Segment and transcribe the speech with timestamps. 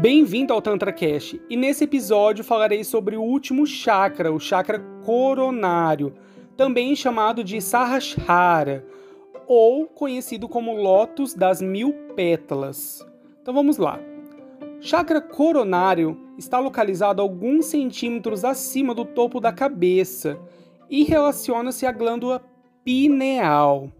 [0.00, 6.14] Bem-vindo ao Tantra Cash e nesse episódio falarei sobre o último chakra, o chakra coronário,
[6.56, 8.86] também chamado de Sahasrara,
[9.44, 13.04] ou conhecido como Lótus das Mil Pétalas.
[13.42, 13.98] Então vamos lá.
[14.80, 20.38] Chakra coronário está localizado alguns centímetros acima do topo da cabeça
[20.88, 22.40] e relaciona-se à glândula
[22.84, 23.90] pineal.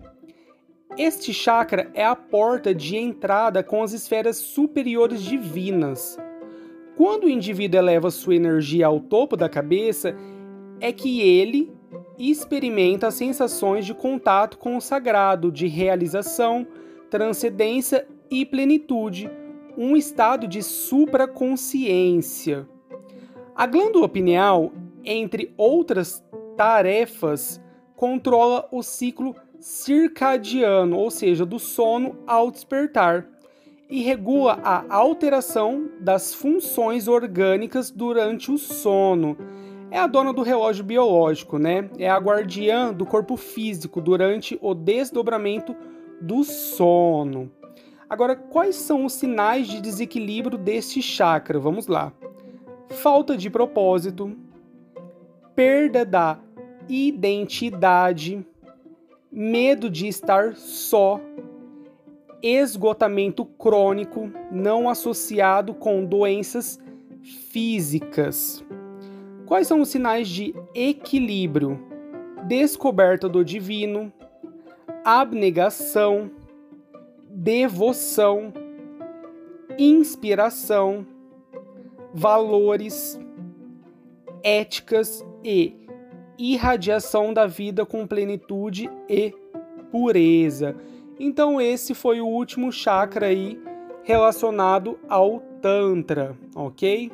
[0.96, 6.18] Este chakra é a porta de entrada com as esferas superiores divinas.
[6.96, 10.16] Quando o indivíduo eleva sua energia ao topo da cabeça,
[10.80, 11.72] é que ele
[12.18, 16.66] experimenta as sensações de contato com o sagrado, de realização,
[17.08, 19.30] transcendência e plenitude,
[19.76, 22.68] um estado de supraconsciência.
[23.54, 24.72] A glândula pineal,
[25.04, 26.24] entre outras
[26.56, 27.60] tarefas,
[27.94, 33.26] controla o ciclo circadiano, ou seja, do sono ao despertar,
[33.90, 39.36] e regula a alteração das funções orgânicas durante o sono.
[39.90, 41.88] É a dona do relógio biológico, né?
[41.98, 45.74] É a guardiã do corpo físico durante o desdobramento
[46.20, 47.50] do sono.
[48.10, 51.58] Agora, quais são os sinais de desequilíbrio deste chakra?
[51.58, 52.12] Vamos lá.
[52.88, 54.36] Falta de propósito,
[55.54, 56.38] perda da
[56.88, 58.46] identidade,
[59.30, 61.20] medo de estar só,
[62.42, 66.78] esgotamento crônico não associado com doenças
[67.50, 68.64] físicas.
[69.46, 71.78] Quais são os sinais de equilíbrio?
[72.46, 74.12] Descoberta do divino,
[75.04, 76.30] abnegação,
[77.28, 78.52] devoção,
[79.78, 81.06] inspiração,
[82.12, 83.18] valores,
[84.42, 85.87] éticas e
[86.38, 89.34] irradiação da vida com plenitude e
[89.90, 90.76] pureza.
[91.18, 93.60] Então esse foi o último chakra aí
[94.04, 97.10] relacionado ao Tantra, ok?